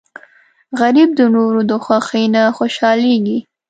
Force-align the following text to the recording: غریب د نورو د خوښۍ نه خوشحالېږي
غریب 0.79 1.09
د 1.19 1.21
نورو 1.35 1.59
د 1.69 1.71
خوښۍ 1.83 2.25
نه 2.35 2.41
خوشحالېږي 2.57 3.37